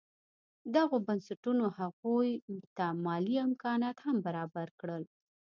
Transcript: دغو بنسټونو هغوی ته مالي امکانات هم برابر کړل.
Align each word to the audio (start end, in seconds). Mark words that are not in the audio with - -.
دغو 0.75 0.95
بنسټونو 1.07 1.65
هغوی 1.79 2.31
ته 2.77 2.85
مالي 3.05 3.35
امکانات 3.47 3.97
هم 4.05 4.15
برابر 4.25 4.67
کړل. 4.79 5.03